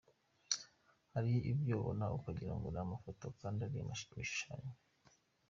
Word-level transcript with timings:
Hari 1.13 1.33
ibyo 1.51 1.73
ubona 1.81 2.05
ukagira 2.17 2.53
ngo 2.57 2.67
ni 2.73 2.79
amafoto 2.83 3.25
kandi 3.39 3.59
ari 3.67 3.77
ibishushanyo. 3.81 4.73